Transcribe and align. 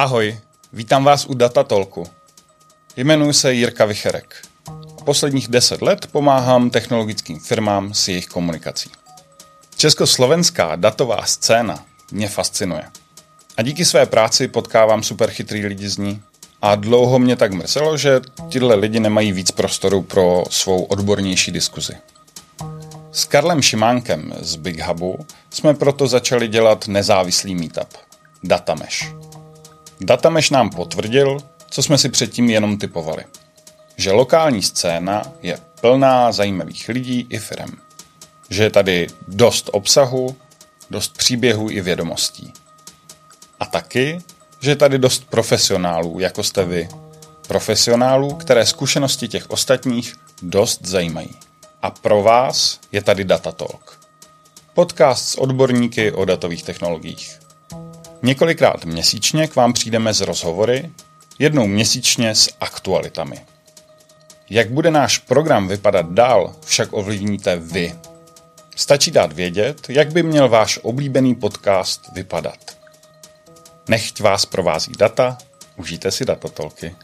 Ahoj, 0.00 0.38
vítám 0.72 1.04
vás 1.04 1.26
u 1.26 1.34
Datatolku. 1.34 2.06
Jmenuji 2.96 3.32
se 3.32 3.52
Jirka 3.52 3.84
Vicherek. 3.84 4.42
Posledních 5.04 5.48
deset 5.48 5.82
let 5.82 6.06
pomáhám 6.12 6.70
technologickým 6.70 7.40
firmám 7.40 7.94
s 7.94 8.08
jejich 8.08 8.26
komunikací. 8.26 8.90
Československá 9.76 10.76
datová 10.76 11.24
scéna 11.24 11.84
mě 12.12 12.28
fascinuje. 12.28 12.82
A 13.56 13.62
díky 13.62 13.84
své 13.84 14.06
práci 14.06 14.48
potkávám 14.48 15.02
super 15.02 15.30
chytrý 15.30 15.66
lidi 15.66 15.88
z 15.88 15.98
ní. 15.98 16.22
A 16.62 16.74
dlouho 16.74 17.18
mě 17.18 17.36
tak 17.36 17.52
mrzelo, 17.52 17.96
že 17.96 18.20
tyhle 18.52 18.74
lidi 18.74 19.00
nemají 19.00 19.32
víc 19.32 19.50
prostoru 19.50 20.02
pro 20.02 20.44
svou 20.50 20.82
odbornější 20.82 21.52
diskuzi. 21.52 21.92
S 23.12 23.24
Karlem 23.24 23.62
Šimánkem 23.62 24.34
z 24.40 24.56
Big 24.56 24.80
Hubu 24.80 25.26
jsme 25.50 25.74
proto 25.74 26.06
začali 26.06 26.48
dělat 26.48 26.88
nezávislý 26.88 27.54
meetup– 27.54 27.88
Datamesh. 28.44 29.30
Datamesh 30.00 30.50
nám 30.50 30.70
potvrdil, 30.70 31.38
co 31.70 31.82
jsme 31.82 31.98
si 31.98 32.08
předtím 32.08 32.50
jenom 32.50 32.78
typovali. 32.78 33.24
Že 33.96 34.12
lokální 34.12 34.62
scéna 34.62 35.22
je 35.42 35.58
plná 35.80 36.32
zajímavých 36.32 36.88
lidí 36.88 37.26
i 37.30 37.38
firm. 37.38 37.70
Že 38.50 38.62
je 38.62 38.70
tady 38.70 39.06
dost 39.28 39.70
obsahu, 39.72 40.36
dost 40.90 41.16
příběhů 41.16 41.70
i 41.70 41.80
vědomostí. 41.80 42.52
A 43.60 43.66
taky, 43.66 44.20
že 44.60 44.70
je 44.70 44.76
tady 44.76 44.98
dost 44.98 45.24
profesionálů, 45.30 46.20
jako 46.20 46.42
jste 46.42 46.64
vy. 46.64 46.88
Profesionálů, 47.48 48.34
které 48.34 48.66
zkušenosti 48.66 49.28
těch 49.28 49.50
ostatních 49.50 50.16
dost 50.42 50.86
zajímají. 50.86 51.30
A 51.82 51.90
pro 51.90 52.22
vás 52.22 52.80
je 52.92 53.02
tady 53.02 53.24
Datatalk. 53.24 54.00
Podcast 54.74 55.28
s 55.28 55.38
odborníky 55.38 56.12
o 56.12 56.24
datových 56.24 56.62
technologiích. 56.62 57.40
Několikrát 58.22 58.84
měsíčně 58.84 59.48
k 59.48 59.56
vám 59.56 59.72
přijdeme 59.72 60.14
z 60.14 60.20
rozhovory, 60.20 60.90
jednou 61.38 61.66
měsíčně 61.66 62.34
s 62.34 62.50
aktualitami. 62.60 63.36
Jak 64.50 64.70
bude 64.70 64.90
náš 64.90 65.18
program 65.18 65.68
vypadat 65.68 66.12
dál, 66.12 66.54
však 66.64 66.92
ovlivníte 66.92 67.56
vy. 67.56 67.94
Stačí 68.76 69.10
dát 69.10 69.32
vědět, 69.32 69.86
jak 69.88 70.12
by 70.12 70.22
měl 70.22 70.48
váš 70.48 70.78
oblíbený 70.82 71.34
podcast 71.34 72.12
vypadat. 72.12 72.76
Nechť 73.88 74.20
vás 74.20 74.46
provází 74.46 74.92
data, 74.98 75.38
užijte 75.76 76.10
si 76.10 76.24
datatolky. 76.24 76.96